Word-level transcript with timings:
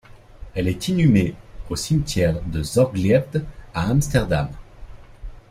Elle 0.55 0.67
est 0.67 0.87
inhumée 0.87 1.35
au 1.69 1.75
cimetière 1.75 2.41
de 2.41 2.63
Zorgvlied 2.63 3.21
à 3.75 3.87
Amsterdam. 3.87 4.49